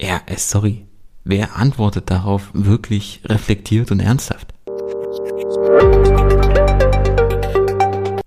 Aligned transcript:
Ja, 0.00 0.22
äh, 0.26 0.36
sorry. 0.36 0.86
Wer 1.24 1.56
antwortet 1.56 2.08
darauf 2.08 2.50
wirklich 2.52 3.20
reflektiert 3.24 3.90
und 3.90 3.98
ernsthaft? 3.98 4.54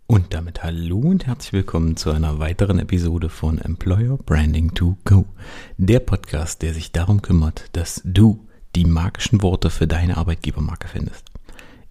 Und 0.05 0.33
damit 0.33 0.63
hallo 0.63 0.99
und 0.99 1.27
herzlich 1.27 1.53
willkommen 1.53 1.95
zu 1.95 2.11
einer 2.11 2.39
weiteren 2.39 2.77
Episode 2.77 3.29
von 3.29 3.57
Employer 3.57 4.17
Branding 4.17 4.73
to 4.73 4.97
Go. 5.05 5.25
Der 5.77 6.01
Podcast, 6.01 6.61
der 6.61 6.73
sich 6.73 6.91
darum 6.91 7.21
kümmert, 7.21 7.69
dass 7.71 8.01
du 8.03 8.45
die 8.75 8.85
magischen 8.85 9.41
Worte 9.41 9.69
für 9.69 9.87
deine 9.87 10.17
Arbeitgebermarke 10.17 10.89
findest. 10.89 11.31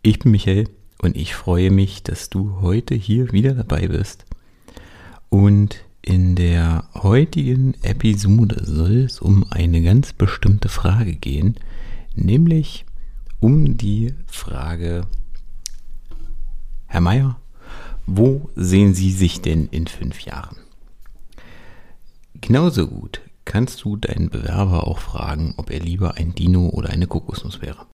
Ich 0.02 0.18
bin 0.18 0.32
Michael 0.32 0.68
und 1.00 1.16
ich 1.16 1.34
freue 1.34 1.70
mich, 1.70 2.02
dass 2.02 2.28
du 2.28 2.60
heute 2.60 2.94
hier 2.94 3.32
wieder 3.32 3.54
dabei 3.54 3.88
bist. 3.88 4.26
Und 5.30 5.80
in 6.02 6.34
der 6.34 6.88
heutigen 6.94 7.74
Episode 7.82 8.64
soll 8.64 8.98
es 8.98 9.20
um 9.20 9.44
eine 9.50 9.82
ganz 9.82 10.12
bestimmte 10.12 10.68
Frage 10.68 11.14
gehen, 11.14 11.56
nämlich 12.14 12.86
um 13.40 13.76
die 13.76 14.14
Frage, 14.26 15.06
Herr 16.86 17.00
Meier, 17.00 17.40
wo 18.06 18.50
sehen 18.56 18.94
Sie 18.94 19.12
sich 19.12 19.40
denn 19.40 19.68
in 19.68 19.86
fünf 19.86 20.20
Jahren? 20.20 20.56
Genauso 22.40 22.88
gut 22.88 23.20
kannst 23.44 23.84
du 23.84 23.96
deinen 23.96 24.30
Bewerber 24.30 24.86
auch 24.86 24.98
fragen, 24.98 25.54
ob 25.56 25.70
er 25.70 25.80
lieber 25.80 26.14
ein 26.14 26.34
Dino 26.34 26.68
oder 26.68 26.90
eine 26.90 27.06
Kokosnuss 27.06 27.60
wäre. 27.60 27.86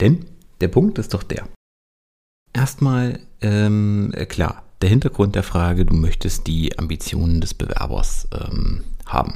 Denn 0.00 0.24
der 0.60 0.68
Punkt 0.68 0.98
ist 0.98 1.14
doch 1.14 1.22
der. 1.22 1.48
Erstmal, 2.52 3.20
ähm, 3.40 4.12
klar, 4.28 4.64
der 4.82 4.90
Hintergrund 4.90 5.34
der 5.34 5.42
Frage, 5.42 5.84
du 5.84 5.94
möchtest 5.94 6.46
die 6.46 6.78
Ambitionen 6.78 7.40
des 7.40 7.54
Bewerbers 7.54 8.28
ähm, 8.32 8.84
haben. 9.06 9.34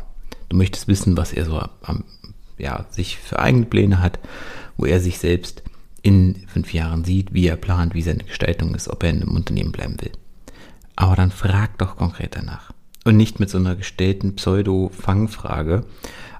Du 0.48 0.56
möchtest 0.56 0.88
wissen, 0.88 1.16
was 1.16 1.32
er 1.32 1.44
so 1.44 1.62
ähm, 1.88 2.04
ja, 2.58 2.86
sich 2.90 3.18
für 3.18 3.38
eigene 3.38 3.66
Pläne 3.66 4.00
hat, 4.00 4.18
wo 4.76 4.86
er 4.86 5.00
sich 5.00 5.18
selbst 5.18 5.62
in 6.02 6.46
fünf 6.46 6.72
Jahren 6.72 7.04
sieht, 7.04 7.32
wie 7.32 7.46
er 7.46 7.56
plant, 7.56 7.94
wie 7.94 8.02
seine 8.02 8.24
Gestaltung 8.24 8.74
ist, 8.74 8.88
ob 8.88 9.02
er 9.02 9.10
in 9.10 9.22
einem 9.22 9.36
Unternehmen 9.36 9.72
bleiben 9.72 9.96
will. 10.00 10.12
Aber 10.94 11.16
dann 11.16 11.30
frag 11.30 11.78
doch 11.78 11.96
konkret 11.96 12.36
danach. 12.36 12.72
Und 13.04 13.16
nicht 13.16 13.38
mit 13.38 13.50
so 13.50 13.58
einer 13.58 13.76
gestellten 13.76 14.34
Pseudo-Fangfrage, 14.34 15.84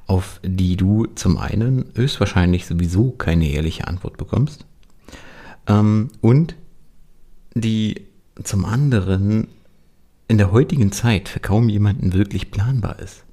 auf 0.07 0.41
die 0.45 0.77
du 0.77 1.07
zum 1.15 1.37
einen 1.37 1.87
höchstwahrscheinlich 1.95 2.67
sowieso 2.67 3.11
keine 3.11 3.49
ehrliche 3.49 3.87
Antwort 3.89 4.17
bekommst 4.17 4.67
ähm, 5.67 6.11
und 6.21 6.55
die 7.55 8.06
zum 8.43 8.65
anderen 8.65 9.49
in 10.29 10.39
der 10.39 10.53
heutigen 10.53 10.93
Zeit 10.93 11.29
für 11.29 11.41
kaum 11.41 11.69
jemanden 11.69 12.13
wirklich 12.13 12.51
planbar 12.51 12.99
ist. 12.99 13.25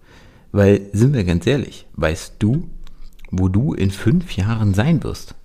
Weil, 0.52 0.82
sind 0.94 1.14
wir 1.14 1.24
ganz 1.24 1.48
ehrlich, 1.48 1.88
weißt 1.96 2.36
du, 2.40 2.70
wo 3.32 3.50
du 3.50 3.74
in 3.74 3.90
fünf 3.90 4.36
Jahren 4.36 4.74
sein 4.74 5.04
wirst? 5.04 5.36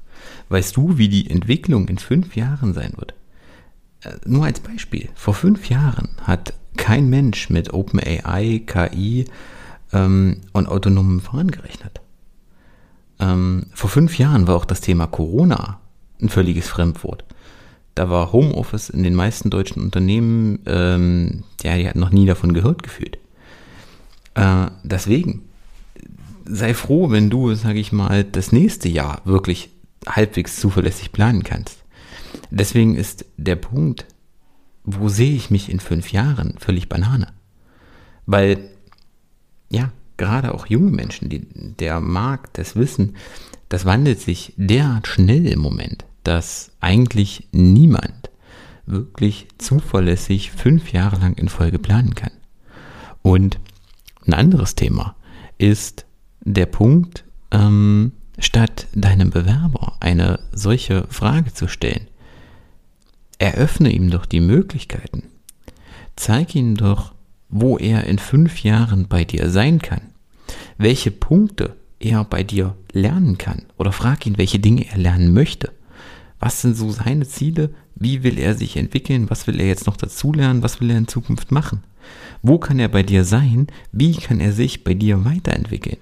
Weißt 0.50 0.76
du, 0.76 0.98
wie 0.98 1.08
die 1.08 1.30
Entwicklung 1.30 1.88
in 1.88 1.98
fünf 1.98 2.36
Jahren 2.36 2.74
sein 2.74 2.92
wird? 2.96 3.14
Äh, 4.02 4.16
nur 4.26 4.44
als 4.44 4.60
Beispiel, 4.60 5.08
vor 5.14 5.34
fünf 5.34 5.68
Jahren 5.68 6.10
hat 6.22 6.52
kein 6.76 7.08
Mensch 7.08 7.50
mit 7.50 7.72
OpenAI, 7.72 8.62
KI 8.66 9.24
ähm, 9.92 10.38
und 10.52 10.68
autonomem 10.68 11.20
Fahren 11.20 11.50
gerechnet. 11.50 12.00
Ähm, 13.18 13.66
vor 13.72 13.90
fünf 13.90 14.18
Jahren 14.18 14.46
war 14.46 14.56
auch 14.56 14.64
das 14.64 14.80
Thema 14.80 15.06
Corona 15.06 15.80
ein 16.20 16.28
völliges 16.28 16.68
Fremdwort. 16.68 17.24
Da 17.98 18.08
war 18.08 18.30
Homeoffice 18.30 18.90
in 18.90 19.02
den 19.02 19.16
meisten 19.16 19.50
deutschen 19.50 19.82
Unternehmen, 19.82 20.60
ähm, 20.66 21.42
ja, 21.64 21.76
die 21.76 21.88
hatten 21.88 21.98
noch 21.98 22.12
nie 22.12 22.26
davon 22.26 22.54
gehört 22.54 22.84
gefühlt. 22.84 23.18
Äh, 24.34 24.68
deswegen, 24.84 25.48
sei 26.44 26.74
froh, 26.74 27.10
wenn 27.10 27.28
du, 27.28 27.52
sage 27.56 27.80
ich 27.80 27.90
mal, 27.90 28.22
das 28.22 28.52
nächste 28.52 28.88
Jahr 28.88 29.20
wirklich 29.24 29.70
halbwegs 30.06 30.60
zuverlässig 30.60 31.10
planen 31.10 31.42
kannst. 31.42 31.82
Deswegen 32.52 32.94
ist 32.94 33.24
der 33.36 33.56
Punkt, 33.56 34.06
wo 34.84 35.08
sehe 35.08 35.34
ich 35.34 35.50
mich 35.50 35.68
in 35.68 35.80
fünf 35.80 36.12
Jahren, 36.12 36.54
völlig 36.60 36.88
Banane. 36.88 37.32
Weil, 38.26 38.60
ja, 39.70 39.90
gerade 40.18 40.54
auch 40.54 40.66
junge 40.66 40.92
Menschen, 40.92 41.30
die, 41.30 41.40
der 41.40 41.98
Markt, 41.98 42.58
das 42.58 42.76
Wissen, 42.76 43.16
das 43.68 43.86
wandelt 43.86 44.20
sich 44.20 44.52
derart 44.56 45.08
schnell 45.08 45.48
im 45.48 45.58
Moment 45.58 46.04
dass 46.24 46.72
eigentlich 46.80 47.48
niemand 47.52 48.30
wirklich 48.86 49.48
zuverlässig 49.58 50.50
fünf 50.50 50.92
Jahre 50.92 51.18
lang 51.20 51.34
in 51.34 51.48
Folge 51.48 51.78
planen 51.78 52.14
kann. 52.14 52.32
Und 53.22 53.58
ein 54.26 54.34
anderes 54.34 54.74
Thema 54.74 55.16
ist 55.58 56.06
der 56.40 56.66
Punkt, 56.66 57.24
ähm, 57.50 58.12
statt 58.38 58.86
deinem 58.94 59.30
Bewerber 59.30 59.96
eine 60.00 60.40
solche 60.52 61.06
Frage 61.08 61.52
zu 61.52 61.68
stellen, 61.68 62.06
eröffne 63.38 63.90
ihm 63.90 64.10
doch 64.10 64.26
die 64.26 64.40
Möglichkeiten. 64.40 65.24
Zeig 66.16 66.54
ihm 66.54 66.76
doch, 66.76 67.14
wo 67.48 67.78
er 67.78 68.04
in 68.04 68.18
fünf 68.18 68.62
Jahren 68.62 69.08
bei 69.08 69.24
dir 69.24 69.50
sein 69.50 69.80
kann. 69.80 70.02
Welche 70.76 71.10
Punkte 71.10 71.76
er 72.00 72.24
bei 72.24 72.42
dir 72.42 72.76
lernen 72.92 73.38
kann. 73.38 73.66
Oder 73.76 73.92
frag 73.92 74.26
ihn, 74.26 74.38
welche 74.38 74.58
Dinge 74.58 74.86
er 74.88 74.98
lernen 74.98 75.32
möchte. 75.32 75.72
Was 76.40 76.60
sind 76.62 76.76
so 76.76 76.90
seine 76.90 77.26
Ziele? 77.26 77.74
Wie 77.94 78.22
will 78.22 78.38
er 78.38 78.54
sich 78.54 78.76
entwickeln? 78.76 79.28
Was 79.30 79.46
will 79.46 79.60
er 79.60 79.66
jetzt 79.66 79.86
noch 79.86 79.96
dazulernen? 79.96 80.62
Was 80.62 80.80
will 80.80 80.90
er 80.90 80.98
in 80.98 81.08
Zukunft 81.08 81.50
machen? 81.50 81.82
Wo 82.42 82.58
kann 82.58 82.78
er 82.78 82.88
bei 82.88 83.02
dir 83.02 83.24
sein? 83.24 83.66
Wie 83.92 84.14
kann 84.14 84.40
er 84.40 84.52
sich 84.52 84.84
bei 84.84 84.94
dir 84.94 85.24
weiterentwickeln? 85.24 85.98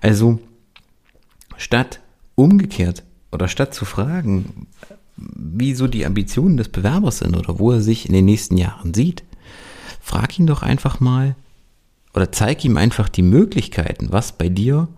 Also, 0.00 0.40
statt 1.56 2.00
umgekehrt 2.34 3.04
oder 3.30 3.48
statt 3.48 3.74
zu 3.74 3.84
fragen, 3.84 4.66
wie 5.16 5.74
so 5.74 5.86
die 5.86 6.04
Ambitionen 6.04 6.56
des 6.56 6.68
Bewerbers 6.68 7.18
sind 7.18 7.36
oder 7.36 7.58
wo 7.58 7.70
er 7.70 7.80
sich 7.80 8.06
in 8.06 8.12
den 8.12 8.24
nächsten 8.24 8.56
Jahren 8.56 8.92
sieht, 8.94 9.22
frag 10.00 10.38
ihn 10.38 10.46
doch 10.46 10.62
einfach 10.62 11.00
mal 11.00 11.36
oder 12.14 12.32
zeig 12.32 12.64
ihm 12.64 12.76
einfach 12.76 13.08
die 13.08 13.22
Möglichkeiten, 13.22 14.08
was 14.10 14.36
bei 14.36 14.48
dir 14.48 14.88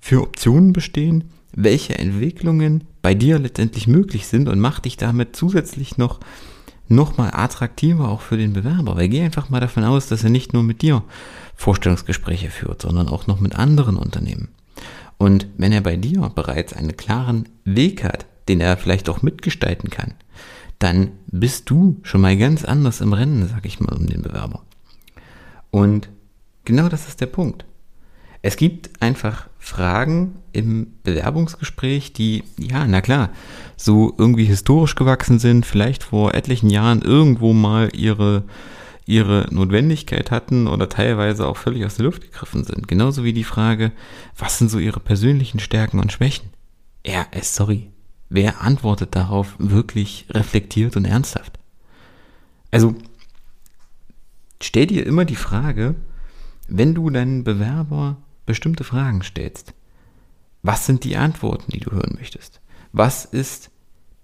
für 0.00 0.22
Optionen 0.22 0.72
bestehen, 0.72 1.30
welche 1.54 1.98
Entwicklungen 1.98 2.84
bei 3.02 3.14
dir 3.14 3.38
letztendlich 3.38 3.86
möglich 3.86 4.26
sind 4.26 4.48
und 4.48 4.58
mach 4.58 4.80
dich 4.80 4.96
damit 4.96 5.36
zusätzlich 5.36 5.98
noch 5.98 6.20
noch 6.88 7.16
mal 7.16 7.30
attraktiver 7.32 8.08
auch 8.08 8.20
für 8.20 8.36
den 8.36 8.52
Bewerber. 8.52 8.96
Weil 8.96 9.08
geh 9.08 9.22
einfach 9.22 9.50
mal 9.50 9.60
davon 9.60 9.84
aus, 9.84 10.08
dass 10.08 10.24
er 10.24 10.30
nicht 10.30 10.52
nur 10.52 10.62
mit 10.62 10.82
dir 10.82 11.02
Vorstellungsgespräche 11.54 12.50
führt, 12.50 12.82
sondern 12.82 13.08
auch 13.08 13.26
noch 13.26 13.40
mit 13.40 13.56
anderen 13.56 13.96
Unternehmen. 13.96 14.48
Und 15.18 15.46
wenn 15.56 15.72
er 15.72 15.80
bei 15.80 15.96
dir 15.96 16.30
bereits 16.34 16.72
einen 16.72 16.96
klaren 16.96 17.48
Weg 17.64 18.04
hat, 18.04 18.26
den 18.48 18.60
er 18.60 18.76
vielleicht 18.76 19.08
auch 19.08 19.22
mitgestalten 19.22 19.88
kann, 19.88 20.14
dann 20.78 21.12
bist 21.28 21.70
du 21.70 22.00
schon 22.02 22.20
mal 22.20 22.36
ganz 22.36 22.64
anders 22.64 23.00
im 23.00 23.12
Rennen, 23.12 23.48
sag 23.48 23.64
ich 23.64 23.78
mal, 23.78 23.94
um 23.94 24.06
den 24.06 24.22
Bewerber. 24.22 24.62
Und 25.70 26.08
genau 26.64 26.88
das 26.88 27.06
ist 27.06 27.20
der 27.20 27.26
Punkt. 27.26 27.64
Es 28.42 28.56
gibt 28.56 29.00
einfach 29.00 29.48
Fragen 29.62 30.40
im 30.52 30.88
Bewerbungsgespräch, 31.04 32.12
die, 32.12 32.42
ja, 32.58 32.84
na 32.84 33.00
klar, 33.00 33.30
so 33.76 34.12
irgendwie 34.18 34.44
historisch 34.44 34.96
gewachsen 34.96 35.38
sind, 35.38 35.64
vielleicht 35.64 36.02
vor 36.02 36.34
etlichen 36.34 36.68
Jahren 36.68 37.00
irgendwo 37.00 37.52
mal 37.52 37.88
ihre, 37.94 38.42
ihre 39.06 39.46
Notwendigkeit 39.50 40.32
hatten 40.32 40.66
oder 40.66 40.88
teilweise 40.88 41.46
auch 41.46 41.56
völlig 41.56 41.86
aus 41.86 41.94
der 41.94 42.06
Luft 42.06 42.22
gegriffen 42.22 42.64
sind. 42.64 42.88
Genauso 42.88 43.22
wie 43.22 43.32
die 43.32 43.44
Frage, 43.44 43.92
was 44.36 44.58
sind 44.58 44.68
so 44.68 44.80
ihre 44.80 44.98
persönlichen 44.98 45.60
Stärken 45.60 46.00
und 46.00 46.10
Schwächen? 46.10 46.50
Ja, 47.06 47.24
äh, 47.30 47.42
sorry. 47.42 47.88
Wer 48.28 48.62
antwortet 48.62 49.14
darauf 49.14 49.54
wirklich 49.58 50.26
reflektiert 50.30 50.96
und 50.96 51.04
ernsthaft? 51.04 51.60
Also, 52.72 52.96
stell 54.60 54.86
dir 54.86 55.06
immer 55.06 55.24
die 55.24 55.36
Frage, 55.36 55.94
wenn 56.66 56.94
du 56.94 57.10
deinen 57.10 57.44
Bewerber 57.44 58.16
bestimmte 58.46 58.84
Fragen 58.84 59.22
stellst. 59.22 59.74
Was 60.62 60.86
sind 60.86 61.04
die 61.04 61.16
Antworten, 61.16 61.72
die 61.72 61.80
du 61.80 61.90
hören 61.90 62.16
möchtest? 62.18 62.60
Was 62.92 63.24
ist 63.24 63.70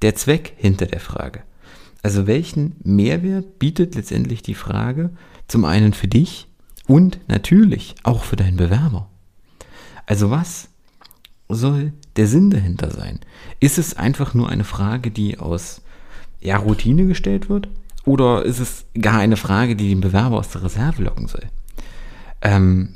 der 0.02 0.14
Zweck 0.14 0.54
hinter 0.56 0.86
der 0.86 1.00
Frage? 1.00 1.42
Also 2.02 2.26
welchen 2.26 2.76
Mehrwert 2.84 3.58
bietet 3.58 3.94
letztendlich 3.94 4.42
die 4.42 4.54
Frage 4.54 5.10
zum 5.48 5.64
einen 5.64 5.92
für 5.92 6.08
dich 6.08 6.46
und 6.86 7.18
natürlich 7.28 7.96
auch 8.04 8.22
für 8.22 8.36
deinen 8.36 8.56
Bewerber? 8.56 9.10
Also 10.06 10.30
was 10.30 10.68
soll 11.48 11.92
der 12.16 12.26
Sinn 12.26 12.50
dahinter 12.50 12.90
sein? 12.90 13.20
Ist 13.58 13.78
es 13.78 13.96
einfach 13.96 14.34
nur 14.34 14.48
eine 14.48 14.64
Frage, 14.64 15.10
die 15.10 15.38
aus 15.38 15.82
ja, 16.40 16.56
Routine 16.56 17.06
gestellt 17.06 17.48
wird? 17.48 17.68
Oder 18.04 18.44
ist 18.44 18.58
es 18.58 18.86
gar 18.98 19.18
eine 19.18 19.36
Frage, 19.36 19.76
die 19.76 19.88
den 19.88 20.00
Bewerber 20.00 20.38
aus 20.38 20.50
der 20.50 20.62
Reserve 20.62 21.02
locken 21.02 21.26
soll? 21.26 21.46
Ähm, 22.40 22.92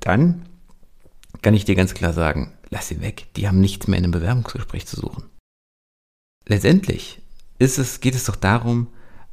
dann 0.00 0.42
kann 1.42 1.54
ich 1.54 1.64
dir 1.64 1.74
ganz 1.74 1.94
klar 1.94 2.12
sagen, 2.12 2.52
lass 2.70 2.88
sie 2.88 3.00
weg, 3.00 3.26
die 3.36 3.48
haben 3.48 3.60
nichts 3.60 3.86
mehr 3.86 3.98
in 3.98 4.04
einem 4.04 4.12
Bewerbungsgespräch 4.12 4.86
zu 4.86 4.96
suchen. 4.96 5.24
Letztendlich 6.46 7.20
es, 7.58 8.00
geht 8.00 8.14
es 8.14 8.24
doch 8.24 8.36
darum, 8.36 8.88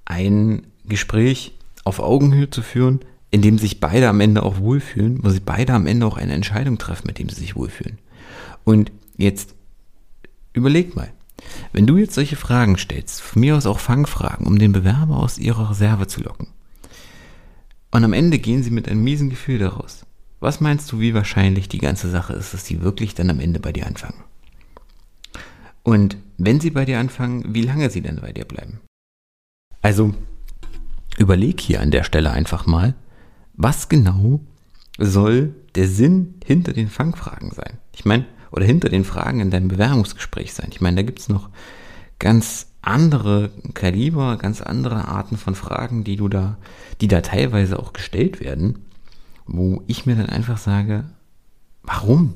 ein 0.05 0.67
Gespräch 0.85 1.53
auf 1.83 1.99
Augenhöhe 1.99 2.49
zu 2.49 2.61
führen, 2.61 3.01
in 3.31 3.41
dem 3.41 3.57
sich 3.57 3.79
beide 3.79 4.09
am 4.09 4.21
Ende 4.21 4.43
auch 4.43 4.59
wohlfühlen, 4.59 5.23
wo 5.23 5.29
sie 5.29 5.39
beide 5.39 5.73
am 5.73 5.87
Ende 5.87 6.05
auch 6.05 6.17
eine 6.17 6.33
Entscheidung 6.33 6.77
treffen, 6.77 7.07
mit 7.07 7.19
dem 7.19 7.29
sie 7.29 7.41
sich 7.41 7.55
wohlfühlen. 7.55 7.99
Und 8.63 8.91
jetzt 9.17 9.55
überleg 10.53 10.95
mal, 10.95 11.11
wenn 11.73 11.85
du 11.85 11.97
jetzt 11.97 12.15
solche 12.15 12.37
Fragen 12.37 12.77
stellst, 12.77 13.21
von 13.21 13.41
mir 13.41 13.55
aus 13.55 13.65
auch 13.65 13.79
Fangfragen, 13.79 14.47
um 14.47 14.57
den 14.57 14.71
Bewerber 14.71 15.17
aus 15.17 15.37
ihrer 15.37 15.71
Reserve 15.71 16.07
zu 16.07 16.21
locken, 16.21 16.47
und 17.91 18.03
am 18.03 18.13
Ende 18.13 18.39
gehen 18.39 18.61
sie 18.61 18.71
mit 18.71 18.89
einem 18.89 19.03
miesen 19.03 19.29
Gefühl 19.29 19.59
daraus. 19.59 20.04
Was 20.45 20.61
meinst 20.61 20.91
du, 20.91 20.99
wie 20.99 21.15
wahrscheinlich 21.15 21.69
die 21.69 21.79
ganze 21.79 22.07
Sache 22.07 22.33
ist, 22.33 22.53
dass 22.53 22.63
die 22.63 22.83
wirklich 22.83 23.15
dann 23.15 23.31
am 23.31 23.39
Ende 23.39 23.59
bei 23.59 23.71
dir 23.71 23.87
anfangen? 23.87 24.23
Und 25.81 26.17
wenn 26.37 26.59
sie 26.59 26.69
bei 26.69 26.85
dir 26.85 26.99
anfangen, 26.99 27.55
wie 27.55 27.63
lange 27.63 27.89
sie 27.89 28.03
dann 28.03 28.17
bei 28.17 28.31
dir 28.31 28.45
bleiben? 28.45 28.79
Also 29.81 30.13
überleg 31.17 31.59
hier 31.59 31.81
an 31.81 31.89
der 31.89 32.03
Stelle 32.03 32.29
einfach 32.29 32.67
mal, 32.67 32.93
was 33.55 33.89
genau 33.89 34.39
soll 34.99 35.55
der 35.73 35.87
Sinn 35.87 36.35
hinter 36.45 36.73
den 36.73 36.89
Fangfragen 36.89 37.49
sein? 37.49 37.79
Ich 37.91 38.05
meine, 38.05 38.25
oder 38.51 38.65
hinter 38.65 38.89
den 38.89 39.03
Fragen 39.03 39.39
in 39.39 39.49
deinem 39.49 39.69
Bewerbungsgespräch 39.69 40.53
sein. 40.53 40.67
Ich 40.69 40.79
meine, 40.79 40.97
da 40.97 41.01
gibt 41.01 41.21
es 41.21 41.27
noch 41.27 41.49
ganz 42.19 42.67
andere 42.83 43.49
Kaliber, 43.73 44.37
ganz 44.37 44.61
andere 44.61 45.07
Arten 45.07 45.37
von 45.37 45.55
Fragen, 45.55 46.03
die 46.03 46.17
du 46.17 46.29
da, 46.29 46.59
die 47.01 47.07
da 47.07 47.21
teilweise 47.21 47.79
auch 47.79 47.93
gestellt 47.93 48.41
werden, 48.41 48.84
wo 49.45 49.83
ich 49.87 50.05
mir 50.05 50.15
dann 50.15 50.29
einfach 50.29 50.57
sage, 50.57 51.05
warum? 51.83 52.35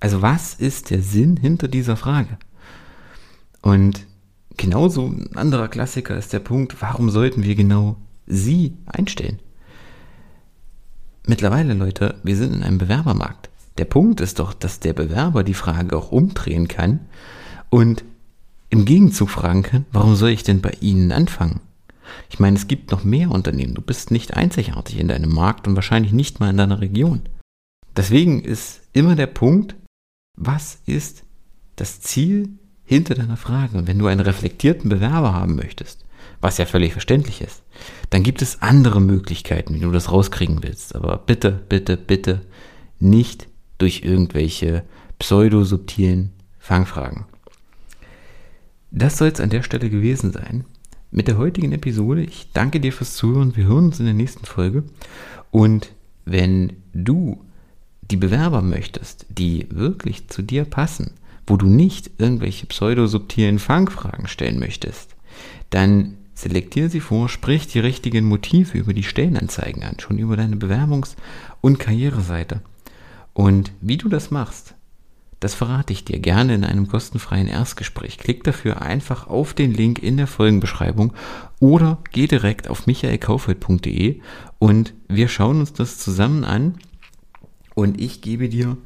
Also 0.00 0.22
was 0.22 0.54
ist 0.54 0.90
der 0.90 1.02
Sinn 1.02 1.36
hinter 1.36 1.68
dieser 1.68 1.96
Frage? 1.96 2.38
Und 3.62 4.06
genauso 4.56 5.06
ein 5.06 5.36
anderer 5.36 5.68
Klassiker 5.68 6.16
ist 6.16 6.32
der 6.32 6.40
Punkt, 6.40 6.80
warum 6.80 7.10
sollten 7.10 7.42
wir 7.42 7.54
genau 7.54 7.96
sie 8.26 8.76
einstellen? 8.86 9.38
Mittlerweile, 11.26 11.72
Leute, 11.72 12.16
wir 12.22 12.36
sind 12.36 12.54
in 12.54 12.62
einem 12.62 12.78
Bewerbermarkt. 12.78 13.48
Der 13.78 13.86
Punkt 13.86 14.20
ist 14.20 14.38
doch, 14.38 14.52
dass 14.52 14.80
der 14.80 14.92
Bewerber 14.92 15.42
die 15.42 15.54
Frage 15.54 15.96
auch 15.96 16.12
umdrehen 16.12 16.68
kann 16.68 17.00
und 17.70 18.04
im 18.68 18.84
Gegenzug 18.84 19.30
fragen 19.30 19.62
kann, 19.62 19.86
warum 19.90 20.16
soll 20.16 20.30
ich 20.30 20.42
denn 20.42 20.60
bei 20.60 20.72
Ihnen 20.80 21.12
anfangen? 21.12 21.60
Ich 22.30 22.38
meine, 22.38 22.56
es 22.56 22.68
gibt 22.68 22.90
noch 22.90 23.04
mehr 23.04 23.30
Unternehmen. 23.30 23.74
Du 23.74 23.82
bist 23.82 24.10
nicht 24.10 24.34
einzigartig 24.34 24.98
in 24.98 25.08
deinem 25.08 25.32
Markt 25.32 25.66
und 25.66 25.76
wahrscheinlich 25.76 26.12
nicht 26.12 26.40
mal 26.40 26.50
in 26.50 26.56
deiner 26.56 26.80
Region. 26.80 27.22
Deswegen 27.96 28.42
ist 28.42 28.82
immer 28.92 29.14
der 29.14 29.26
Punkt, 29.26 29.76
was 30.36 30.78
ist 30.86 31.24
das 31.76 32.00
Ziel 32.00 32.50
hinter 32.84 33.14
deiner 33.14 33.36
Frage? 33.36 33.78
Und 33.78 33.86
wenn 33.86 33.98
du 33.98 34.06
einen 34.06 34.20
reflektierten 34.20 34.88
Bewerber 34.88 35.32
haben 35.32 35.54
möchtest, 35.54 36.04
was 36.40 36.58
ja 36.58 36.66
völlig 36.66 36.92
verständlich 36.92 37.40
ist, 37.40 37.62
dann 38.10 38.22
gibt 38.22 38.42
es 38.42 38.62
andere 38.62 39.00
Möglichkeiten, 39.00 39.74
wie 39.74 39.80
du 39.80 39.90
das 39.90 40.10
rauskriegen 40.10 40.62
willst. 40.62 40.94
Aber 40.94 41.18
bitte, 41.18 41.52
bitte, 41.52 41.96
bitte 41.96 42.42
nicht 42.98 43.48
durch 43.78 44.02
irgendwelche 44.02 44.84
pseudo-subtilen 45.18 46.32
Fangfragen. 46.58 47.26
Das 48.90 49.18
soll 49.18 49.28
es 49.28 49.40
an 49.40 49.50
der 49.50 49.62
Stelle 49.62 49.90
gewesen 49.90 50.32
sein 50.32 50.64
mit 51.14 51.28
der 51.28 51.38
heutigen 51.38 51.70
Episode. 51.70 52.24
Ich 52.24 52.48
danke 52.52 52.80
dir 52.80 52.92
fürs 52.92 53.14
Zuhören. 53.14 53.56
Wir 53.56 53.66
hören 53.66 53.86
uns 53.86 54.00
in 54.00 54.04
der 54.04 54.14
nächsten 54.14 54.44
Folge. 54.44 54.82
Und 55.52 55.92
wenn 56.24 56.72
du 56.92 57.40
die 58.10 58.16
Bewerber 58.16 58.62
möchtest, 58.62 59.24
die 59.28 59.68
wirklich 59.70 60.28
zu 60.28 60.42
dir 60.42 60.64
passen, 60.64 61.12
wo 61.46 61.56
du 61.56 61.66
nicht 61.66 62.10
irgendwelche 62.18 62.66
pseudo-subtilen 62.66 63.60
Fangfragen 63.60 64.26
stellen 64.26 64.58
möchtest, 64.58 65.14
dann 65.70 66.16
selektiere 66.34 66.88
sie 66.88 67.00
vor, 67.00 67.28
sprich 67.28 67.68
die 67.68 67.78
richtigen 67.78 68.24
Motive 68.24 68.76
über 68.76 68.92
die 68.92 69.04
Stellenanzeigen 69.04 69.84
an, 69.84 70.00
schon 70.00 70.18
über 70.18 70.36
deine 70.36 70.56
Bewerbungs- 70.56 71.14
und 71.60 71.78
Karriereseite. 71.78 72.60
Und 73.34 73.70
wie 73.80 73.98
du 73.98 74.08
das 74.08 74.32
machst, 74.32 74.74
das 75.44 75.54
verrate 75.54 75.92
ich 75.92 76.06
dir 76.06 76.20
gerne 76.20 76.54
in 76.54 76.64
einem 76.64 76.88
kostenfreien 76.88 77.48
Erstgespräch. 77.48 78.16
Klick 78.16 78.44
dafür 78.44 78.80
einfach 78.80 79.26
auf 79.26 79.52
den 79.52 79.74
Link 79.74 80.02
in 80.02 80.16
der 80.16 80.26
Folgenbeschreibung 80.26 81.12
oder 81.60 81.98
geh 82.12 82.26
direkt 82.26 82.66
auf 82.68 82.86
michaelkaufhold.de 82.86 84.22
und 84.58 84.94
wir 85.06 85.28
schauen 85.28 85.60
uns 85.60 85.74
das 85.74 85.98
zusammen 85.98 86.44
an 86.44 86.78
und 87.74 88.00
ich 88.00 88.22
gebe 88.22 88.48
dir 88.48 88.78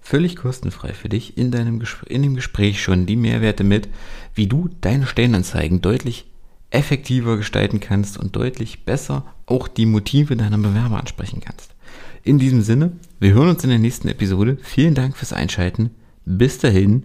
völlig 0.00 0.36
kostenfrei 0.36 0.94
für 0.94 1.10
dich 1.10 1.36
in, 1.36 1.50
deinem 1.50 1.82
in 2.06 2.22
dem 2.22 2.36
Gespräch 2.36 2.82
schon 2.82 3.04
die 3.04 3.16
Mehrwerte 3.16 3.62
mit, 3.62 3.90
wie 4.34 4.46
du 4.46 4.70
deine 4.80 5.06
Stellenanzeigen 5.06 5.82
deutlich 5.82 6.30
effektiver 6.70 7.36
gestalten 7.36 7.80
kannst 7.80 8.18
und 8.18 8.36
deutlich 8.36 8.84
besser 8.84 9.24
auch 9.46 9.68
die 9.68 9.86
Motive 9.86 10.36
deiner 10.36 10.58
Bewerber 10.58 10.98
ansprechen 10.98 11.40
kannst. 11.40 11.74
In 12.22 12.38
diesem 12.38 12.62
Sinne, 12.62 12.92
wir 13.20 13.32
hören 13.32 13.48
uns 13.48 13.64
in 13.64 13.70
der 13.70 13.78
nächsten 13.78 14.08
Episode. 14.08 14.58
Vielen 14.62 14.94
Dank 14.94 15.16
fürs 15.16 15.32
Einschalten. 15.32 15.90
Bis 16.24 16.58
dahin, 16.58 17.04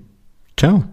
ciao. 0.58 0.84